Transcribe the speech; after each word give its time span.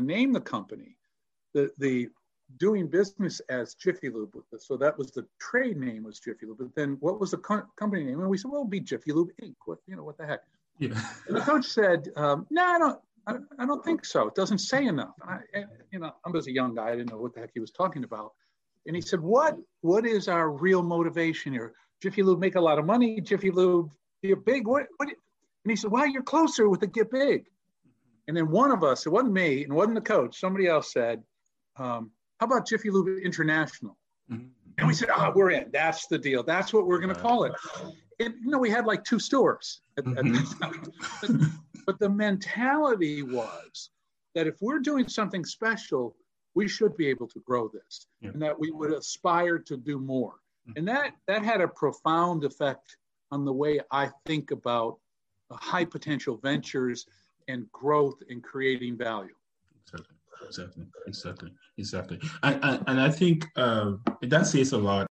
named 0.00 0.34
the 0.34 0.40
company, 0.40 0.96
the 1.54 1.70
the 1.78 2.08
doing 2.58 2.86
business 2.86 3.40
as 3.48 3.74
Jiffy 3.74 4.10
Lube. 4.10 4.42
So 4.58 4.76
that 4.76 4.96
was 4.96 5.10
the 5.10 5.26
trade 5.40 5.76
name 5.76 6.04
was 6.04 6.18
Jiffy 6.18 6.46
Lube. 6.46 6.58
But 6.58 6.74
then 6.74 6.96
what 7.00 7.20
was 7.20 7.30
the 7.30 7.38
co- 7.38 7.66
company 7.76 8.04
name? 8.04 8.20
And 8.20 8.28
we 8.28 8.36
said, 8.36 8.50
well, 8.50 8.60
it'll 8.60 8.70
be 8.70 8.80
Jiffy 8.80 9.12
Lube 9.12 9.30
Inc. 9.42 9.54
What 9.64 9.78
you 9.86 9.96
know 9.96 10.04
what 10.04 10.18
the 10.18 10.26
heck? 10.26 10.40
Yeah. 10.78 11.00
And 11.28 11.36
the 11.36 11.40
coach 11.40 11.66
said, 11.66 12.08
um, 12.16 12.46
no, 12.50 12.64
I 12.64 12.78
don't. 12.78 12.98
I, 13.24 13.36
I, 13.60 13.66
don't 13.66 13.84
think 13.84 14.04
so. 14.04 14.26
It 14.26 14.34
doesn't 14.34 14.58
say 14.58 14.86
enough. 14.86 15.14
And 15.22 15.30
I, 15.30 15.38
and, 15.54 15.66
you 15.92 16.00
know, 16.00 16.12
I 16.26 16.30
was 16.30 16.48
a 16.48 16.52
young 16.52 16.74
guy. 16.74 16.88
I 16.88 16.96
didn't 16.96 17.12
know 17.12 17.18
what 17.18 17.34
the 17.34 17.40
heck 17.40 17.50
he 17.54 17.60
was 17.60 17.70
talking 17.70 18.02
about. 18.02 18.32
And 18.86 18.96
he 18.96 19.02
said, 19.02 19.20
"What? 19.20 19.56
What 19.82 20.04
is 20.04 20.26
our 20.26 20.50
real 20.50 20.82
motivation 20.82 21.52
here? 21.52 21.72
Jiffy 22.02 22.24
Lube 22.24 22.40
make 22.40 22.56
a 22.56 22.60
lot 22.60 22.80
of 22.80 22.84
money. 22.84 23.20
Jiffy 23.20 23.52
Lube 23.52 23.92
get 24.24 24.44
big. 24.44 24.66
What? 24.66 24.86
What?" 24.96 25.08
And 25.08 25.70
he 25.70 25.76
said, 25.76 25.92
"Well, 25.92 26.06
you're 26.06 26.24
closer 26.24 26.68
with 26.68 26.80
the 26.80 26.88
get 26.88 27.12
big." 27.12 27.46
And 28.28 28.36
then 28.36 28.50
one 28.50 28.70
of 28.70 28.84
us, 28.84 29.06
it 29.06 29.10
wasn't 29.10 29.32
me, 29.32 29.64
and 29.64 29.72
it 29.72 29.74
wasn't 29.74 29.96
the 29.96 30.00
coach. 30.00 30.38
Somebody 30.38 30.66
else 30.66 30.92
said, 30.92 31.22
um, 31.76 32.10
"How 32.38 32.46
about 32.46 32.66
Jiffy 32.66 32.90
Lube 32.90 33.18
International?" 33.22 33.98
Mm-hmm. 34.30 34.46
And 34.78 34.86
we 34.86 34.94
said, 34.94 35.10
"Ah, 35.10 35.28
oh, 35.28 35.32
we're 35.34 35.50
in. 35.50 35.70
That's 35.72 36.06
the 36.06 36.18
deal. 36.18 36.42
That's 36.42 36.72
what 36.72 36.86
we're 36.86 37.00
going 37.00 37.14
to 37.14 37.20
call 37.20 37.44
it." 37.44 37.52
And 38.20 38.34
you 38.44 38.50
know, 38.50 38.58
we 38.58 38.70
had 38.70 38.86
like 38.86 39.04
two 39.04 39.18
stores 39.18 39.80
at, 39.98 40.04
mm-hmm. 40.04 40.36
at 40.62 40.82
but, 41.20 41.50
but 41.86 41.98
the 41.98 42.08
mentality 42.08 43.22
was 43.22 43.90
that 44.34 44.46
if 44.46 44.54
we're 44.60 44.78
doing 44.78 45.08
something 45.08 45.44
special, 45.44 46.16
we 46.54 46.68
should 46.68 46.96
be 46.96 47.08
able 47.08 47.26
to 47.28 47.40
grow 47.40 47.68
this, 47.68 48.06
yeah. 48.20 48.30
and 48.30 48.40
that 48.40 48.58
we 48.58 48.70
would 48.70 48.92
aspire 48.92 49.58
to 49.58 49.76
do 49.76 49.98
more. 49.98 50.34
Mm-hmm. 50.68 50.78
And 50.78 50.88
that 50.88 51.12
that 51.26 51.44
had 51.44 51.60
a 51.60 51.68
profound 51.68 52.44
effect 52.44 52.96
on 53.32 53.44
the 53.44 53.52
way 53.52 53.80
I 53.90 54.10
think 54.26 54.52
about 54.52 54.98
high 55.50 55.84
potential 55.84 56.36
ventures 56.36 57.06
and 57.48 57.70
growth 57.72 58.22
in 58.28 58.40
creating 58.40 58.96
value. 58.96 59.34
Exactly, 59.82 60.16
exactly, 60.46 60.84
exactly, 61.06 61.50
exactly. 61.78 62.20
And, 62.42 62.60
and, 62.62 62.84
and 62.86 63.00
I 63.00 63.10
think 63.10 63.46
uh, 63.56 63.92
that 64.22 64.46
says 64.46 64.72
a 64.72 64.78
lot. 64.78 65.06